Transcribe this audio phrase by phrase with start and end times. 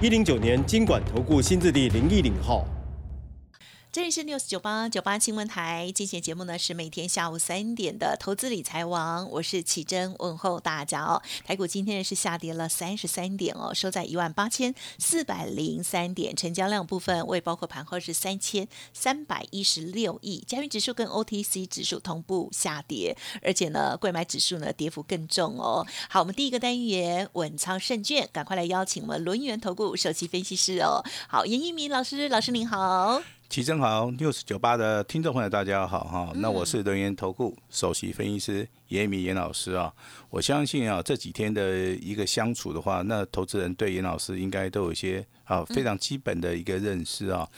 [0.00, 2.64] 一零九年经管投顾新字第零一零号。
[3.98, 11.20] 这里是 news 九八九八新闻台，今天节目呢是每天下午三点的投资理财王，我是启珍，问候大家哦。
[11.44, 25.84] 台股今天是下跌了三十三点哦，收在一万八千四百零三点，成交量部分未包括盘后是三千三百一十六亿，加元指数跟 OTC 指数同步下跌，而且呢，贵买指数呢跌幅更重哦。
[26.08, 31.02] 好，我们第一个单元稳操胜券，赶快来邀请我们轮源投顾首席分析师哦。
[31.26, 33.20] 好，严一鸣老师，老师您好。
[33.48, 39.90] 齐正好，news 九八的听众朋友大家好哈，那我是人员投顾首席分析师严明严老师啊，
[40.28, 47.48] 我相信啊这几天的一个相处的话，那投资人对严老师应该都有一些啊非常基本的一个认识啊。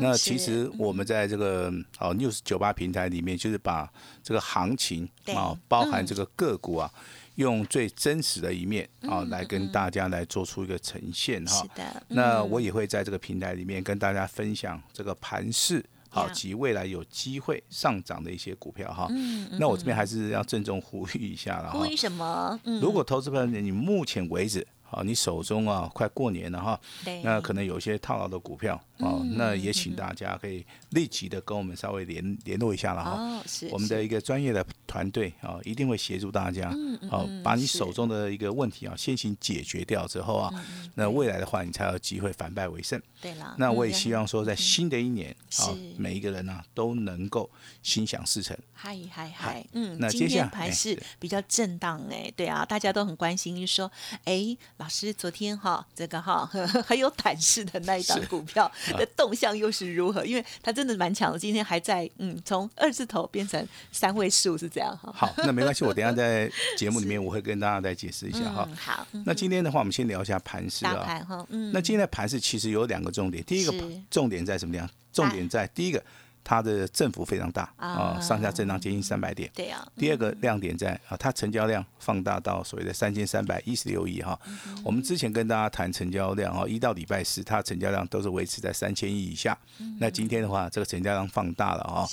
[0.00, 3.86] 那其实我们在这个哦 news 九八平台里面，就是把
[4.22, 6.90] 这个行情啊，包含这个个股啊。
[7.36, 11.62] 用最真实的一面啊，来跟大家来做出一个呈现哈。
[11.62, 12.02] 是的。
[12.08, 19.06] 那我也会在这个平台里面跟大家分享这个盘势好及未来有机会上涨的一些股票哈。
[19.10, 21.78] 嗯那我这边还是要郑重呼吁一下了哈。
[21.78, 22.58] 呼吁什么？
[22.80, 24.66] 如果投资朋友你目前为止。
[24.94, 26.80] 啊，你手中啊，快过年了哈，
[27.22, 33.10] 那可能有些套牢的股票啊，那也请大家可以立即的跟我们稍微联联络一下了哈。
[33.10, 33.68] 哦，是。
[33.72, 36.72] 我们的一个专业的团队啊，一定会协助大家，
[37.10, 43.00] 好，把你手中的一个问题啊，先行解决掉之后啊，那未来的话，你才有机会反败为胜。
[43.20, 43.56] 对了。
[43.58, 47.50] 那我也希望说，在新的一年啊，每一个人呢都能够
[47.82, 48.56] 心想事成。
[48.72, 53.90] 嗨嗨嗨，嗯，那今天盘是比较震荡哎，对啊，大家都很关心，就说，
[54.24, 54.56] 哎。
[54.84, 56.44] 老师，昨天哈这个哈
[56.86, 60.22] 很有胆识的那一档股票的动向又是如何？
[60.26, 65.10] 因为它真的蛮强的，今天还在嗯从二字头变成三位数是这样哈。
[65.16, 68.68] 好，那没关系，我等下 在节目里面我会跟大家再解释一下哈。
[68.78, 70.96] 好，那今天的话，我们先聊一下盘势啊。
[70.96, 71.72] 盘哈，嗯。
[71.72, 73.72] 那今天的盘势其实有两个重点，第一个
[74.10, 74.90] 重点在什么地方？
[75.14, 76.04] 重点在第一个。
[76.44, 79.50] 它的振幅非常大啊，上下震荡接近三百点。
[79.54, 79.84] 对啊。
[79.96, 84.38] 第二个亮点在啊，它成交量放大到所谓的三千三百一十六亿哈。
[84.84, 89.58] 我们之前跟大家谈成交量啊，一到礼拜四它成交量都是维持在三千亿以下。
[89.98, 92.06] 那今天的话，这个成交量放大了啊。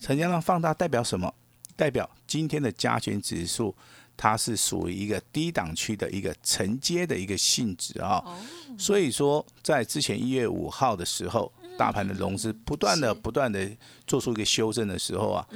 [0.00, 1.32] 成交量放大代表什么？
[1.76, 3.72] 代表今天的加权指数
[4.16, 8.20] 它是属于一个低档区的一个承接的一个性质啊。
[8.76, 11.52] 所以说，在之前一月五号的时候。
[11.76, 13.68] 大盘的融资不断的、不断的
[14.06, 15.46] 做出一个修正的时候啊，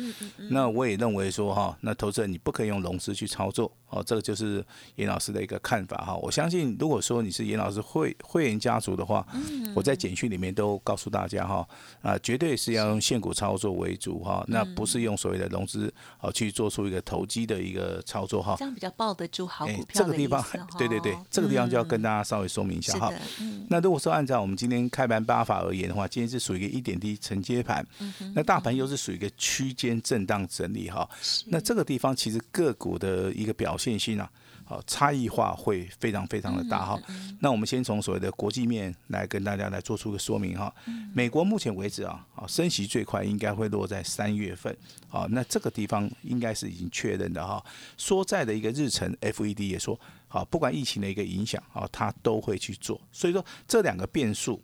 [0.51, 3.71] 那我也认为说哈，那投资人你不可以用融资去操作。
[3.91, 6.15] 哦，这个就是严老师的一个看法哈。
[6.15, 9.27] 我相信，如果说你是严老师会会员家族的话，
[9.75, 11.69] 我在简讯里面都告诉大家哈，
[12.01, 18.55] 啊，绝对是要用现股操作为主哈，那不是用所谓的融资哦去做出一个投机的一个操作哈。
[18.57, 20.41] 这样比较抱得住好股票这个地方，
[20.79, 23.13] 对对对，这个地方就要跟大家稍微说明一下哈。
[23.69, 27.85] 那如果说按照我们今天开盘八法而言的话，今天是属于一个一点低承接盘，
[28.37, 31.09] 那大盘又是属于一个区间震荡整理哈。
[31.47, 33.77] 那这个地方其实个股的一个表。
[33.81, 34.31] 现性啊，
[34.67, 37.01] 好差异化会非常非常的大哈。
[37.41, 40.71] 那我们先从所谓的国际面来跟大家来做出个说明哈。
[41.15, 44.77] 美国目前为止啊，啊升息最快应该会落在三月份，
[45.09, 47.65] 好，那这个地方应该是已经确认的哈。
[47.97, 53.01] 说在的一个日程，FED 也说，好，不管疫情的一个影响啊，它都会去做。
[53.11, 54.63] 所以说这两个变数，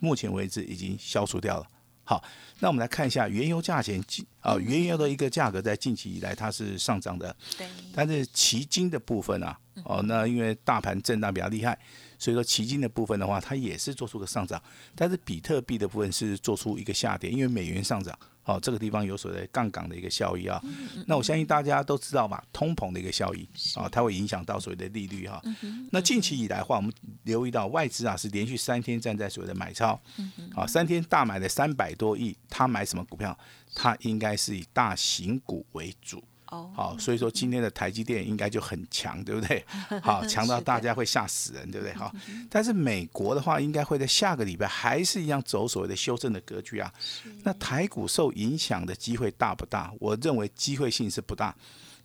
[0.00, 1.66] 目前为止已经消除掉了。
[2.08, 2.24] 好，
[2.60, 4.02] 那我们来看一下原油价钱，
[4.40, 11.78] 啊，原油的一个价格在近期以来它是上涨的，对，但是期金的部分啊，哦，那因为大盘震荡比较厉害。
[12.18, 14.60] 所以说，期金的部分的话，它也是做出个上涨，
[14.94, 20.60] 但是比特币的部分是做出一个下跌，因为美元上涨，哦，这个地方有所谓杠杆的一个效益啊。
[21.06, 25.40] 那我相信大家都知道嘛，通膨的一个效益啊，它会影响到所谓的利率哈。
[25.92, 26.92] 那近期以来的话，我们
[27.22, 30.00] 留意到外资啊是连续三天站在所谓的买超，
[30.56, 33.38] 啊，三天大买了三百多亿，它买什么股票？
[33.74, 36.22] 它应该是以大型股为主。
[36.50, 39.64] 好，所以说今天的台积电应该就很强，对不对？
[40.02, 41.94] 好，强到大家会吓死人，对不对？
[41.94, 42.10] 好，
[42.48, 46.92] 但是美国的话，应该会在下个礼拜还是一样走所谓的修正的格局啊。
[47.42, 49.92] 那台股受影响的机会大不大？
[50.00, 51.54] 我认为机会性是不大，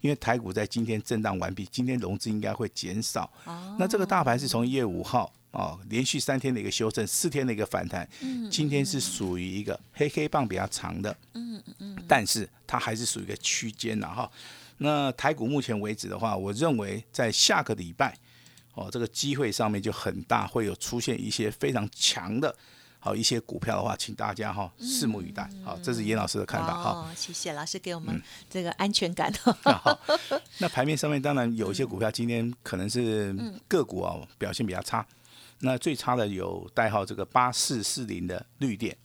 [0.02, 3.32] 因为台股在今天震荡完毕，今天融资应该会减少。
[3.80, 8.08] 那这个大盘是从一月五号哦，连续三天的一个修正，四天的一个反弹，
[8.50, 14.30] 今天是属于一个黑黑棒比较长的，嗯嗯但是它还是属于一个区间的哈。
[14.80, 18.18] 那台股目前为止的话，我认为在下个礼拜，
[18.74, 22.54] 哦，这个机会上面就很大，会有出现一些非常强的。
[22.98, 25.48] 好一些股票的话，请大家哈拭目以待。
[25.64, 26.90] 好，这是严老师的看法哈。
[26.92, 29.30] 哦，谢谢老师给我们这个安全感。
[29.62, 30.00] 好，
[30.60, 33.36] 那盘面上面当然有一些股票今天可能是
[33.68, 35.06] 个股啊表现比较差。
[35.64, 38.96] 那最差的有代号这个八四四零的绿电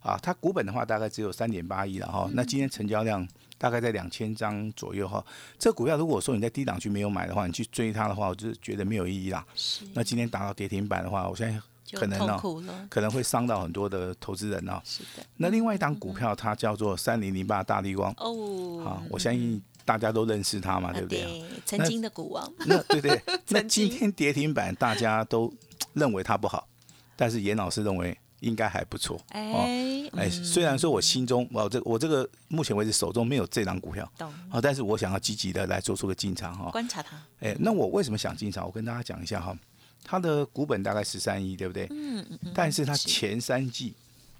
[0.00, 2.28] 啊，它股本的话大概只有三点八亿了哈。
[2.34, 3.26] 那今天成交量
[3.56, 5.24] 大概在两千张左右哈。
[5.58, 9.46] 这股票如果说你在低档区没有买的话，你去追它的话，我就觉得没有意义啦。
[9.54, 9.84] 是。
[9.94, 11.60] 那今天达到跌停板的话，我现在。
[11.94, 14.80] 可能哦，可能会伤到很多的投资人哦。
[14.82, 15.22] 是的。
[15.36, 18.10] 那另外一档股票，它叫做三零零八大力光。
[18.16, 18.80] 哦。
[18.82, 21.44] 好，我相信大家都认识它嘛，对不对？
[21.66, 22.50] 曾经的股王。
[22.64, 23.20] 那对对。
[23.48, 25.52] 那今天跌停板，大家都
[25.94, 26.68] 认为它不好，
[27.16, 29.20] 但是严老师认为应该还不错。
[29.28, 29.90] 哎。
[30.14, 34.06] 哎，虽然说我心中，我这我这个目前为止手中没有这档股票。
[34.18, 34.30] 懂。
[34.50, 36.70] 好，但是我想要积极的来做出个进场哈。
[36.70, 37.16] 观察它。
[37.40, 38.66] 哎，那我为什么想进场？
[38.66, 39.56] 我跟大家讲一下哈。
[40.04, 41.86] 它的股本大概十三亿，对不对？
[41.90, 43.94] 嗯嗯但是它前三季，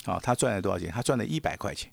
[0.05, 0.90] 啊，它赚了多少钱？
[0.90, 1.90] 它赚了一百块钱。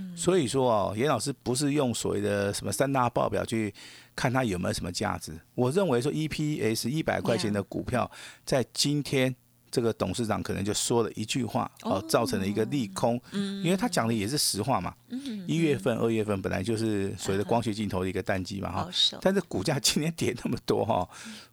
[0.00, 0.16] 嗯。
[0.16, 3.72] 所以说哦，严老师不是用所谓的什么三大报表去
[4.16, 5.38] 看它有没有什么价值。
[5.54, 8.10] 我认为说 EPS 一百块钱的股票，
[8.44, 9.34] 在今天
[9.70, 13.20] 这个董事长可能就说了一句话，哦，造成了一个利空。
[13.32, 13.62] 嗯。
[13.62, 14.94] 因为他讲的也是实话嘛。
[15.08, 15.44] 嗯。
[15.46, 18.90] 一月份、二月份本来就是所谓的光学镜头的一个淡季嘛，哈。
[19.20, 21.08] 但是股价今天跌那么多，哈。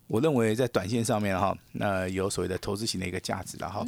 [0.07, 3.85] 我认为在短线上面哈，那有所谓的投资型的一个价值了哈。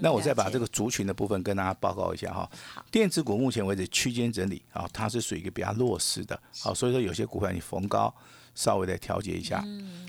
[0.00, 2.50] 那我再把这个族群的部分跟大家报告一下哈。
[2.90, 6.40] 电子股目前为止区间整理啊，它是属于一个比较弱势的。
[6.58, 8.12] 好，所以说有些股票你逢高
[8.54, 9.62] 稍微的调节一下。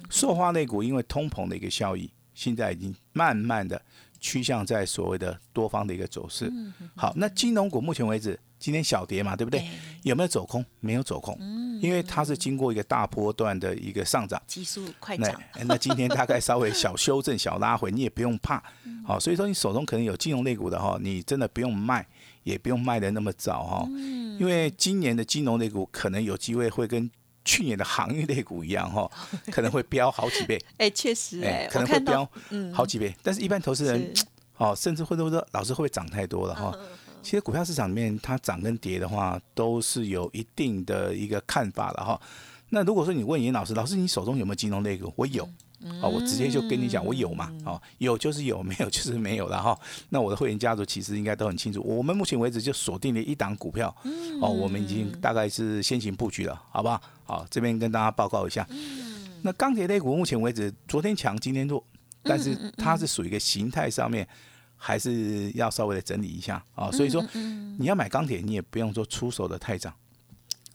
[0.10, 3.82] 塑化类股因为通膨的一个效益，现在已经慢慢的
[4.20, 6.52] 趋向在所谓的多方的一个走势。
[6.96, 8.40] 好，那金融股目前为止。
[8.60, 9.66] 今天小跌嘛，对不对？
[10.04, 10.64] 有没有走空？
[10.82, 11.38] 没有走空，
[11.82, 15.42] 因为它是经过一个大波段的一个上涨，急速快涨。
[15.66, 18.62] 那今天大概稍微小修正、小拉回，你也不用怕。
[19.06, 22.06] 好，所以说你手中可能有金融类股的哈，你真的不用卖，
[22.44, 23.88] 也不用卖的那么早哈。
[24.40, 27.10] 因为今年的金融类股可能有机会会跟
[27.46, 29.10] 去年的航运类股一样哈，
[29.52, 30.60] 可能会飙好几倍。
[30.78, 32.30] 哎，确实，哎，可能会飙
[32.74, 33.16] 好几倍。
[33.24, 34.14] 但是，一般投资人
[34.58, 36.78] 哦，甚至会不会说，老师会不会涨太多了哈？
[37.22, 42.20] 其实股票市场里面，它涨跟跌的话，都是有一定的一个看法了哈。
[42.70, 45.12] 那如果说你问严老师，老师你手中有没有金融类股？
[45.16, 45.44] 我有，
[46.02, 49.78] 哦，我直接就跟你讲，我有嘛，哦，有就是有，没有就是没有了哈。
[50.10, 53.96] 那我的会员家族其实应该都很清楚，我们目前为止就锁定了一档股票，
[54.42, 57.02] 哦，我们已经大概是先行布局了，好不好？
[57.26, 58.68] 好，这边跟大家报告一下。
[59.42, 61.84] 那钢铁类股目前为止，昨天强，今天弱，
[62.24, 64.28] 但是它是属于一个形态上面。
[64.82, 67.22] 还是要稍微的整理一下啊，所以说
[67.78, 69.94] 你要买钢铁，你也不用说出手的太早。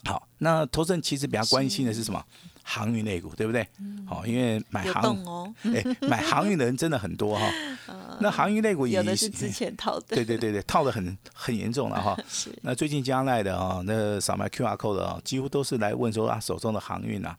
[0.05, 2.23] 好，那投资人其实比较关心的是什么？
[2.67, 3.67] 航运类股，对不对？
[4.06, 5.17] 好，因为买航
[5.65, 7.51] 哎，买航运的人真的很多哈。
[8.21, 12.17] 那航运类股有的是之前套的，对对对对，套的很很严重了哈。
[12.29, 12.51] 是。
[12.62, 17.37] 那最近加奈的啊，那扫描 QR code 的啊，几乎都是来问说啊手中的航运啊。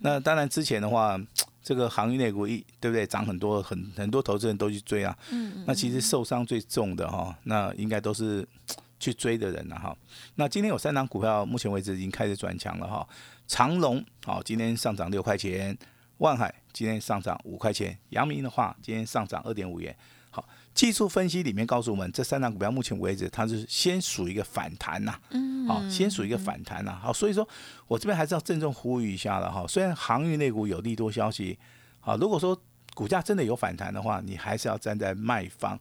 [0.00, 1.18] 那当然之前的话。
[1.68, 5.14] 这个航运类股一对不对涨很多，很很多投资人都去追啊。
[5.30, 8.42] 嗯那其实受伤最重的哈，那应该都是
[8.98, 9.94] 去追的人了哈。
[10.36, 13.06] 那今天有三档股票，目前为止已经开始转强了哈。
[13.46, 15.76] 长隆好，今天上涨六块钱；
[16.16, 19.94] 万海今天上涨五块钱；阳明的话，今天上涨二点五元。
[20.78, 27.46] 技术分析里面告诉我们，这三档股票目前为止它是先属于一个反弹呐，嗯，好，先属于一个反弹呐，好，所以说
[27.88, 29.66] 我这边还是要郑重呼吁一下了哈。
[29.66, 31.58] 虽然航运类股有利多消息，
[31.98, 32.56] 好，如果说
[32.94, 35.76] 股价真的有反弹的话，你还是要站在卖方。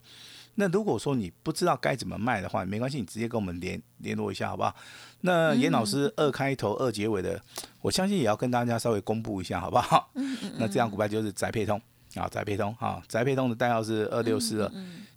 [0.56, 4.76] 那如果说你不知道该怎么卖的话，没关系，你直接跟我们联联络一下好不好？
[5.22, 7.40] 那严老师二开头二结尾的，
[7.82, 10.10] 我相信也要跟大家稍微公布一下好不好？
[10.58, 11.80] 那这样股票就是宅配通。
[12.18, 14.72] 啊，宅配通哈，宅配通的代号是二六四二。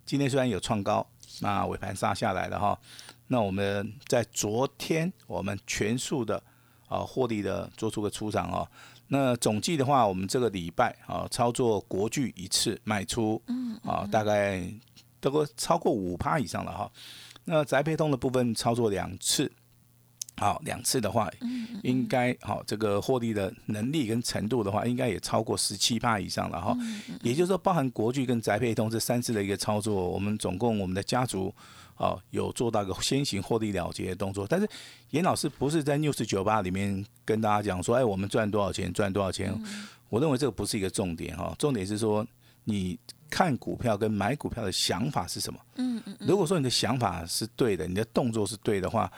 [0.05, 1.05] 今天虽然有创高，
[1.41, 2.77] 那尾盘杀下来了哈。
[3.27, 6.41] 那我们在昨天我们全数的
[6.87, 8.67] 啊获利的做出个出场哦。
[9.07, 13.41] 那总计的话，我们这个礼拜啊操作国巨一次卖出，
[13.83, 14.63] 啊大概
[15.19, 16.91] 都超过五趴以上了哈。
[17.45, 19.51] 那宅配通的部分操作两次。
[20.41, 21.29] 好，两次的话，
[21.83, 26.75] 应该好这个获利的能力跟程度的话，应该也超过十七趴以上了哈。
[27.21, 31.53] 也就是说，包含国巨跟宅配通这三次的一个操作，我们总共我们的家族
[31.97, 34.47] 哦有做到一个先行获利了结的动作。
[34.47, 34.67] 但是
[35.11, 39.53] 严老师不是在 news 酒吧里面跟大家讲说，哎，我们赚多少钱，赚多少钱。
[40.09, 42.25] 我认为这个不是一个重点哈，重点是说
[42.63, 42.97] 你
[43.29, 45.59] 看股票跟买股票的想法是什么。
[45.75, 49.11] 嗯嗯，如果说你的想法是对的，你的动作是对的话，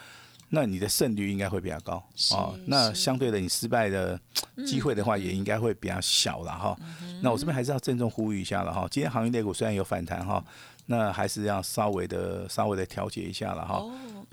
[0.54, 2.56] 那你的胜率应该会比较高哦。
[2.66, 4.18] 那相对的，你失败的
[4.64, 6.78] 机会的话，也应该会比较小了哈。
[7.20, 8.86] 那我这边还是要郑重呼吁一下了哈。
[8.90, 10.42] 今天行业类股虽然有反弹哈，
[10.86, 13.84] 那还是要稍微的稍微的调节一下了哈。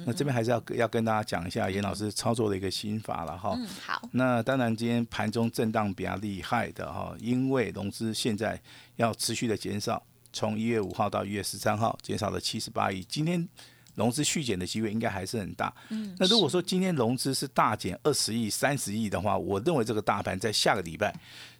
[0.03, 3.53] 那这边还是要要跟大家讲一下严老师操作的一个心法了哈。
[3.57, 4.01] 嗯，好。
[4.11, 8.59] 那当然，今天盘中震荡比较厉害的哈，因为融资现在
[8.95, 10.01] 要持续的减少，
[10.33, 13.47] 从一月五号到一月十三号减少了七十八亿，今天
[13.95, 15.73] 融资续减的机会应该还是很大。
[15.89, 16.15] 嗯。
[16.19, 21.13] 那如果说今天融资是大减二十亿、三十亿的话，我认为这个大盘在下个礼拜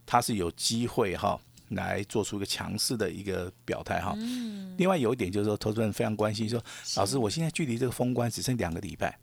[0.06, 1.40] 它是有机会哈。
[1.72, 4.14] 来做出一个强势的一个表态哈。
[4.18, 4.76] 嗯。
[4.78, 6.62] 另外有一点就是说，投资人非常关心说，
[6.98, 9.18] 老师，我现在距离这个封关只剩两个礼拜，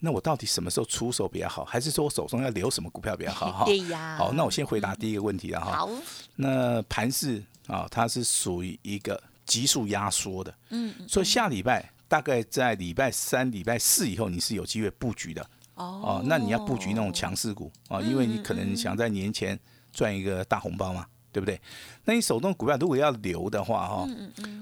[0.00, 1.64] 那我到底什么时候出手比较好？
[1.64, 3.52] 还是说我手中要留什么股票比较好？
[3.52, 3.64] 哈。
[3.64, 4.16] 对呀。
[4.18, 5.70] 好，那我先回答第一个问题了哈。
[5.70, 5.90] 好。
[6.34, 10.52] 那盘市啊，它是属于一个急速压缩的。
[10.70, 10.92] 嗯。
[11.06, 15.42] 所以下礼拜大概在礼拜三、礼拜四以后，你是有机会布局的。
[15.74, 16.00] 哦。
[16.04, 19.58] 哦，那你要布局那种强势股啊，因为你可能想在年前
[19.92, 21.06] 赚一个大红包嘛。
[21.34, 21.60] 对不对？
[22.04, 24.08] 那你手动股票如果要留的话，哈，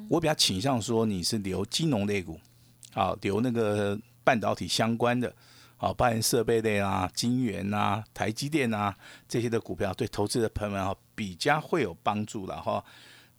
[0.09, 2.41] 我比较倾向说你是留金融类股，
[2.95, 3.95] 啊，留那个
[4.25, 5.29] 半导体相关的，
[5.77, 8.97] 啊，包含设备类啊、金源啊、台积电啊
[9.29, 12.83] 这些的股票，对投资的朋友们哈比较会有帮助了哈。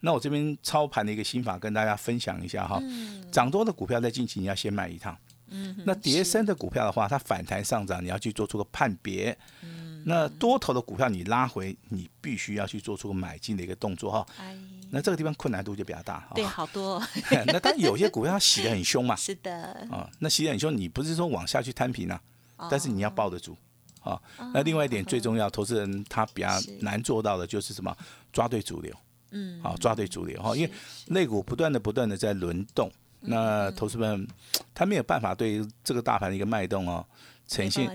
[0.05, 2.81] 那我这边操盘的一个心法跟大家分享一下哈。
[3.31, 5.17] 涨多的股票在近期你要先买一趟，
[5.47, 10.03] 嗯，那跌升的股票的话，它反弹上涨，你要去做出个判别，嗯。
[10.05, 14.27] 那多头的股票你拉回，你必须要去做出个买进的一个动作哈。
[14.91, 16.27] 那这个地方困难度就比较大。
[16.35, 17.01] 对，好多。
[17.47, 19.15] 那但有些股票它洗的很凶嘛。
[19.17, 19.87] 是的。
[19.89, 22.21] 啊，那洗的很凶，你不是说往下去摊平啊，
[22.69, 23.55] 但是你要抱得住。
[24.01, 24.21] 啊，
[24.53, 26.49] 那另外一点最重要，投资人他比较
[26.81, 27.95] 难做到的就是什么？
[28.33, 28.93] 抓对主流。
[29.33, 29.61] 嗯。
[29.61, 30.71] 好，抓对主流哈，因为
[31.07, 34.25] 类股不断的、不断的在轮动，那投资们
[34.73, 37.05] 他没有办法对这个大盘的一个脉动哦。
[37.45, 37.85] 呈现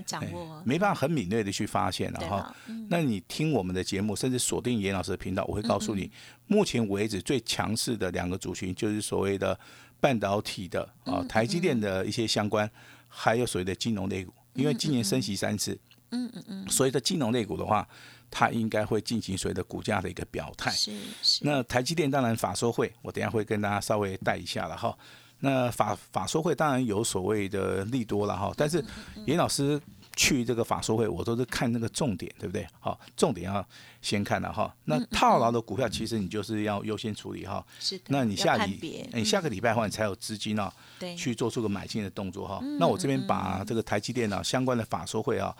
[0.63, 2.55] 没办法很敏锐的去发现了哈。
[2.87, 6.09] 那你听我们的节目，甚至锁定严老师的频道，我会告诉你，
[6.45, 9.59] 目前为止最强势的两个族群，就是所谓的
[9.99, 12.69] 半导体的啊，台积电的一些相关，
[13.07, 14.31] 还有所谓的金融类股。
[14.53, 15.77] 因为今年升息三次，
[16.11, 17.85] 嗯嗯嗯，所以的金融类股的话，
[18.31, 20.71] 它应该会进行所谓的股价的一个表态。
[20.71, 21.39] 是是。
[21.43, 24.97] 那台积电当然法说会，我等下会跟大家稍微带一下了哈。
[25.41, 28.83] 那法法说会当然有所谓的利多了哈，但是
[29.25, 29.79] 严老师
[30.13, 32.67] 去这个法说会，我都是看那个重点，对不对？
[32.77, 33.65] 好，重点要
[34.01, 34.75] 先看了哈。
[34.83, 37.65] 那套牢的股票，其实你就是要优先处理哈。
[37.79, 38.03] 是的。
[38.09, 40.73] 那你下礼，你下个礼拜的话，你才有资金啊，
[41.17, 42.59] 去做出个买进的动作哈。
[42.77, 45.55] 那我这边把这个台积电啊相关的法说会啊，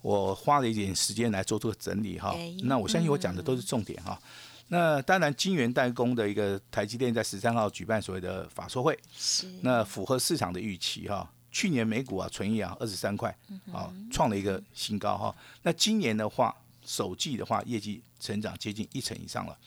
[0.00, 2.34] 我花了一点时间来做这个整理哈。
[2.62, 4.20] 那我相信我讲的都是重点哈。
[4.68, 11.28] 那当然，晶圆代工的一个台积电在十三号举办所谓的法说会，是那符合市场的预期哈。
[11.50, 13.36] 去年美股啊，纯益啊二十三块，
[13.72, 15.34] 啊创了一个新高哈。
[15.62, 16.54] 那今年的话，
[16.86, 19.58] 首季的话业绩成长接近一成以上了。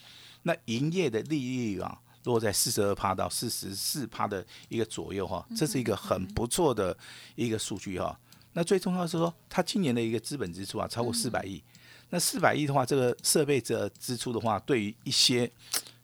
[0.44, 6.96] 那营业的利率啊，落在四十二趴到四十四趴的一个左右哈，这是一个很不错的
[7.34, 8.18] 一个数据哈。
[8.54, 11.62] 那最重要是说，它今年的一个资本支出啊，超过四百亿。
[12.10, 15.50] 那四百亿的话，这个设备的支出的话，对于一些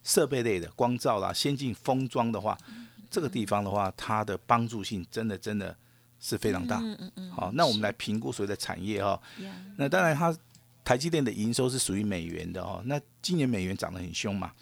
[0.02, 2.58] 设备类的光照啦、先进封装的话，
[3.10, 5.76] 这个地方的话，它的帮助性真的真的
[6.18, 6.78] 是非常大。
[6.78, 7.30] 嗯嗯嗯。
[7.30, 9.20] 好，那我们来评估所谓的产业哈。
[9.76, 10.36] 那当然，它
[10.82, 12.82] 台积电的营收是属于美元的哦。
[12.86, 14.52] 那今年美元涨得很凶嘛。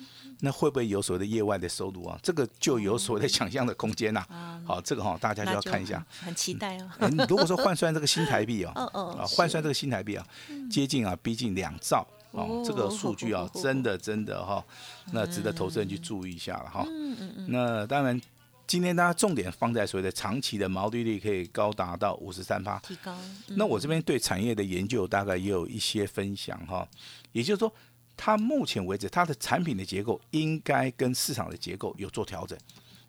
[0.40, 2.18] 那会不会有所谓的业外的收入啊？
[2.22, 4.24] 这个就有所谓的想象的空间呐。
[4.64, 6.04] 好，这个哈大家就要看一下。
[6.20, 6.90] 很期待哦。
[7.28, 10.26] 如果说换算这个新台币啊， 啊换算这个新台币啊，
[10.70, 14.64] 接近啊逼近两兆哦，这个数据啊 真的真的哈，
[15.12, 16.84] 那值得投资人去注意一下了哈。
[16.86, 17.46] 嗯嗯嗯。
[17.48, 18.20] 那当然，
[18.66, 23.16] 今天大家重点放在所谓的长期的毛利率可以高达到五十三趴，提高。
[23.48, 26.86] 那我这边对产业的研究大概也有一些分享哈，
[27.32, 27.72] 也就是说。
[28.18, 32.58] 它目前为止，它的产品的结构应该跟市场的结构有做调整，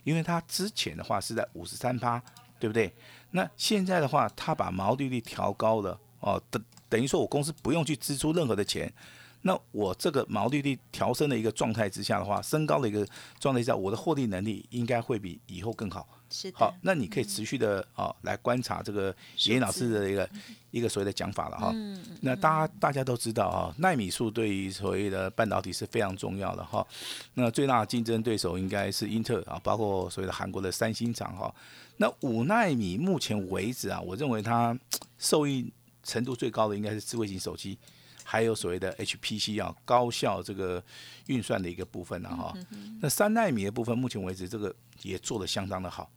[0.04, 2.22] 因为它之前的话是在五十三趴，
[2.60, 2.94] 对不对？
[3.32, 8.94] 那现在的话，它把毛利率调高了，哦，等等于说我公司不用去支出任何的钱，
[9.42, 13.06] 那我这个毛利率调升的一个状态之下的话，升高的一个
[13.40, 16.08] 状态下，我的获利能力应该会比以后更好。
[16.54, 20.30] 好，那你可以持续的啊来观察这个严老师的一个
[20.72, 21.74] 一个所谓的讲法了哈。
[22.22, 26.86] 那大家大家都知道啊，纳米数对于所谓的半导体是非常重要的哈。
[27.34, 31.54] 那最大的竞争对手应该是英特尔啊，包括所谓的韩国的三星厂哈。
[31.98, 34.78] 那五纳米目前为止啊，我认为它
[35.18, 35.72] 受益
[36.04, 37.78] 程度最高的应该是智慧型手机，
[38.24, 40.82] 还有所谓的 HPC 啊，高效这个
[41.26, 42.56] 运算的一个部分呢哈。
[43.02, 46.10] 那三纳米的部分，目前为止这个也做得相当的好。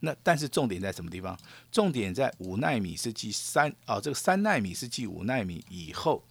[0.00, 1.36] 那但是重点在什么地方？
[1.72, 6.22] 重点在五纳米是继三啊，这个三纳米是继五纳米以后，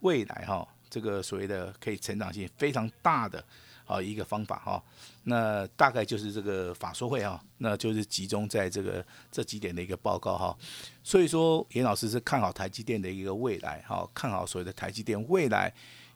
[0.00, 3.44] 未来哈，这个所谓的可以成长性非常大的
[3.84, 4.82] 啊一个方法哈。
[5.24, 10.56] 那大概就是这个法说会哈，那就是集中在这个这几点的一个报告哈。
[11.04, 15.70] 所以说，严老师是看好台积电的一个未来哈，看好所谓的台积电未来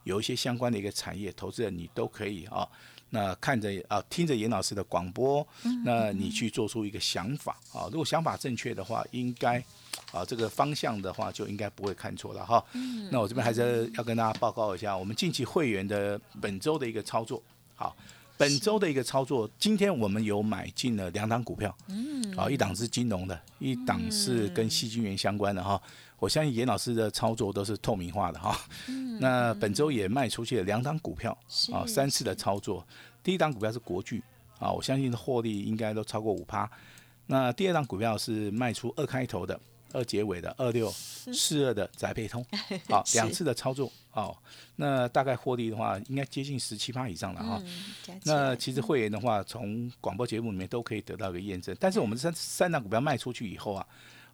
[0.05, 2.67] 有一些相关的一个产业，投资人你都可以啊。
[3.15, 5.47] 那看着啊，听着严老师的广播，
[5.85, 7.87] 那你去做出一个想法啊。
[7.93, 9.63] 如果想法正确的话，应该
[10.11, 12.65] 啊这个方向的话，就应该不会看错了哈。
[13.13, 17.41] 那我这边还是要跟大家报告一下，我们近期会员的本周的一个操作。
[17.77, 17.97] 好，
[18.37, 25.81] 本周的一个操作，今天我们有买进了两档股票，嗯，啊，一档是金融的，一档是跟细菌源相关的哈。
[26.19, 28.59] 我相信严老师的操作都是透明化的哈。
[29.21, 31.37] 那本周也卖出去了两档股票，
[31.73, 32.85] 啊，三次的操作。
[33.23, 34.23] 第一档股票是国巨，
[34.59, 36.69] 啊，我相信获利应该都超过五趴。
[37.27, 39.59] 那第二档股票是卖出二开头的、
[39.95, 42.45] 二结尾的二六四二的宅配通，
[42.91, 44.37] 好，两次的操作，哦，
[44.77, 47.63] 那大概获利的话，应该接近十七趴以上了哈。
[48.25, 51.75] 那其实会员的话，从广播节目里面都可以得到一个验证。
[51.81, 53.87] 但是我们三三档股票卖出去以后啊。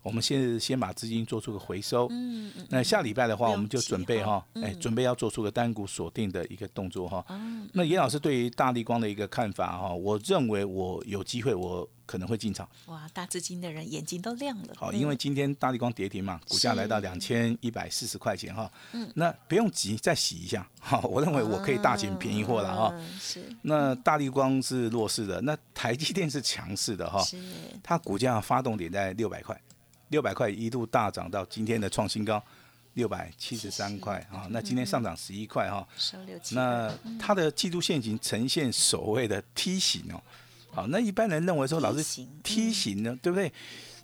[0.02, 7.24] 我们现在先把资金做出个回收，嗯嗯，那下礼拜的话，我们就准备哈，哎，准备要做出个单股锁定的一个动作哈。
[7.74, 12.66] 那严老师对于大力光的一个看法哈，我认为我有机会，我可能会进场。
[12.86, 14.74] 哇，大资金的人眼睛都亮了。
[14.76, 18.70] 好，因为今天大力光跌停嘛，股价来到两千一百四十块钱哈。
[18.92, 20.66] 嗯，那不用急，再洗一下。
[20.80, 22.94] 哈，我认为我可以大捡便宜货了哈。
[23.20, 23.44] 是。
[23.62, 27.22] 那大力光是弱势的，那台积电是强势的哈。
[27.22, 27.36] 是。
[27.82, 29.60] 它股价发动点在六百块。
[30.10, 32.40] 六百块一度大涨到今天的创新高，
[32.94, 34.46] 六百七十三块啊！
[34.50, 35.84] 那今天上涨十一块哈。
[36.52, 40.22] 那它的季度线形呈现所谓的梯形哦。
[40.70, 43.52] 好，那一般人认为说，老师梯形呢，对不对？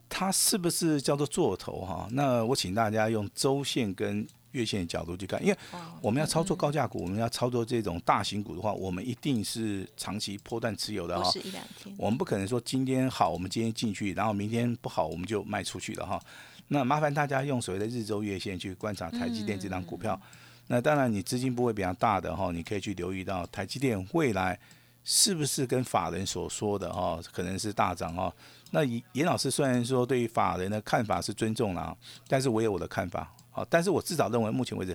[0.09, 2.09] 它是不是叫做做头哈？
[2.13, 4.27] 那我请大家用周线跟。
[4.57, 5.59] 月线的角度去看，因为
[6.01, 11.31] 我们要操作高价股，我们要操作这种大型股的话，我们一定是长期波段持有的哈。
[11.35, 11.95] 一两天。
[11.99, 16.21] 我们不可能说今天好，我们今天进去，然后明天不好，我们就卖出去了哈。
[16.69, 20.21] 那麻烦大家用所谓的日周月线去观察台积电这张股票。
[20.69, 24.59] 那当然，你资金部位比较大的哈，你可以去留意到台积电未来
[25.05, 28.33] 是不是跟法人所说的哈，可能是大涨哈。
[28.73, 33.33] 那严老师虽然说对于法人的看法是尊重了，但是我有我的看法。
[33.57, 34.95] 好，但是我至少认为目前为止，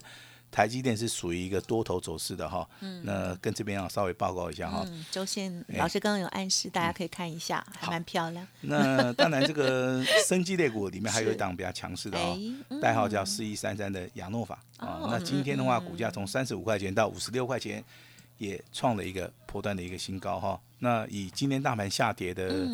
[0.51, 2.69] 台积电是属于一个多头走势的哈。
[2.81, 3.01] 嗯。
[3.03, 4.83] 那跟这边要稍微报告一下哈。
[4.85, 5.03] 嗯。
[5.09, 8.47] 周线老师刚刚有暗示，大家可以看一下，还蛮漂亮。
[8.61, 12.37] 那当然，这个 生机类股里面还有一档比较强势的哦，
[12.79, 15.07] 代号叫四一三三的亚诺法啊。
[15.09, 17.83] 那今天的话，股价从三十五块钱到五十六块钱，
[18.41, 20.59] 也创了一个破断的一个新高哈。
[20.79, 22.67] 那以今天大盘下跌的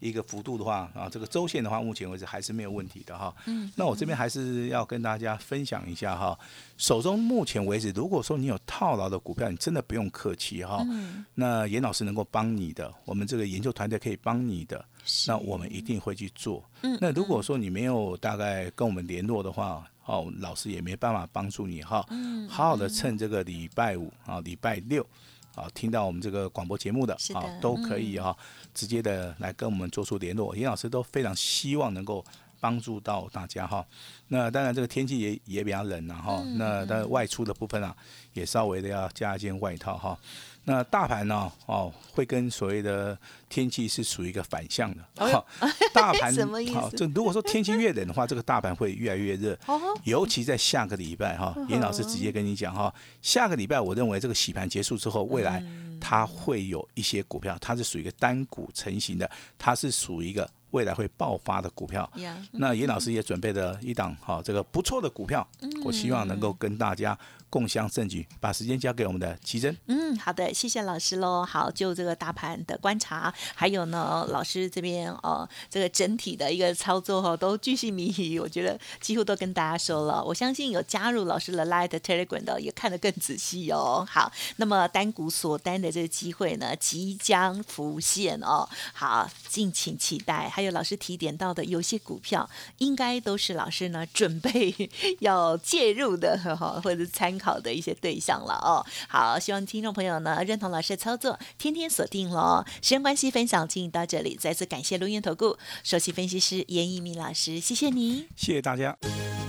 [0.00, 3.32] 一个幅度的话啊，这个周线的话，目前为止还是没有问题的哈。
[3.76, 6.36] 那我这边还是要跟大家分享一下哈，
[6.76, 10.84] 手中目前为止，如果说你有套牢的股票，你真的不用客气哈。
[11.32, 14.84] 那严老师能够帮你的，我们这个研究团队可以帮你的，
[15.28, 16.64] 那我们一定会去做。
[17.00, 22.06] 那如果说你没有大概跟我们联络的话，哦，老师也没办法帮助你哈。
[22.48, 25.06] 好好的趁这个礼拜五啊，礼拜六。
[25.54, 28.36] 啊，听到我们这个广播节目的啊，都可以哈，
[28.74, 30.56] 直接的来跟我们做出联络。
[30.56, 32.24] 严老师都非常希望能够
[32.64, 33.86] 帮助到大家哈。
[34.28, 36.42] 那当然，这个天气也也比较冷了哈。
[36.56, 37.94] 那但外出的部分啊，
[38.32, 40.18] 也稍微的要加一件外套哈。
[40.64, 41.52] 那大盘呢？
[41.66, 43.18] 哦，会跟所谓的
[43.50, 45.04] 天气是属于一个反向的。
[45.30, 45.46] 好，
[45.92, 46.96] 大盘 什么意思？
[46.96, 49.52] 就如果说天气越冷的话， 这个大盘会越来越热。
[49.66, 49.78] 哦。
[50.04, 55.62] 尤其在下个礼拜哈，严老师直接跟你讲哈，下个礼拜我认为这个洗盘结束之后，未来
[56.00, 62.10] 它会有一些股票，它是属于一个单股成型的，它是属于一个未来会爆发的股票。
[62.50, 65.46] 那严老师也准备了一档好，这个不错的股票，
[65.84, 67.16] 我希望能够跟大家。
[67.54, 69.76] 共享盛举，把时间交给我们的奇珍。
[69.86, 71.44] 嗯，好的，谢谢老师喽。
[71.44, 80.24] 好，就这个大盘的观察，还有呢，老师这边哦，这个整体的一个操作哈，都巨细靡遗，我觉得几乎都跟大家说了。
[80.24, 84.04] 我相信有加入老师的 Light Telegram 的，也看得更仔细哦。
[84.10, 88.68] 好，那么单股锁单的这个机会呢，即将浮现哦。
[88.92, 90.48] 好，敬请期待。
[90.48, 94.74] 还有老师提点到的，有些股票应该都是老师呢准备
[95.20, 97.43] 要介入的哈，或者参考。
[97.44, 102.64] 好的一些对象了哦，好，希望听众朋友呢认同老师的操作，天天锁定喽。
[102.80, 108.96] 时间关系，分享进行到这里，再次感谢录音投顾首席分析师严一鸣老师，谢谢你，谢谢大家。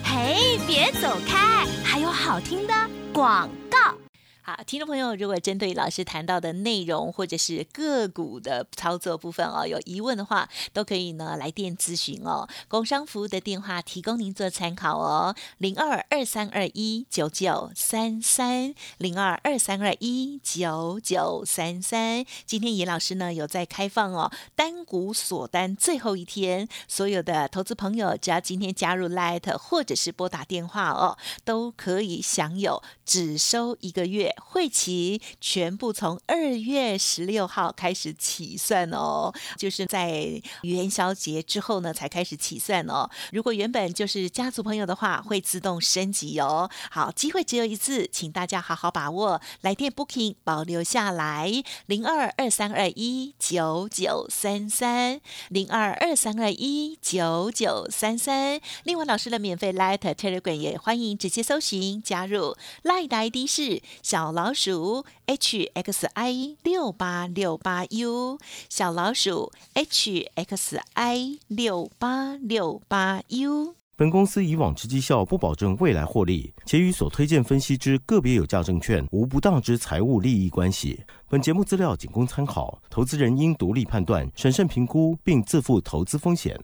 [0.04, 2.74] 嘿，别走开，还有好听的
[3.14, 4.05] 广告。
[4.48, 12.48] 好，听众朋友，如果针对老师谈到的内容或者是个股的操作部分哦，有疑问的话，都可以呢来电咨询哦。
[12.68, 22.24] 工商服务的电话提供您做参考哦，零二二三二一九九三三零二二三二一九九三三。
[22.46, 34.35] 今天严老师呢有在开放哦，单股锁单最后一天，所有的投资朋友只要今天加入 Light 或者是拨打电话哦，都可以享有只收一个月。
[34.42, 43.10] 会期全部从二月十六号开始起算哦，就是在元宵节之后呢才开始起算哦。
[43.32, 46.70] 如果原本就是家族朋友的话，会自动升级哦。
[46.92, 58.60] 好，机会只有一次，请大家好好把握，来电 booking 保留下来，零二二三二一九九三三，零二二三二一九九三三。
[58.84, 64.25] 另外，老师的免费 Light Telegram 也欢迎直接搜寻加入，Light 的 ID 是小。
[64.26, 73.76] 小老鼠 h x i 六八六八 u，小老鼠 h x i 六八六八 u。
[73.96, 81.04] 本公司以往之绩效不保证未来获利，且与所推荐分析之个别有价证券无不当之财务利益关系。
[81.30, 86.60] 本节目资料仅供参考，投资人应独立判断、审慎评估，并自负投资风险。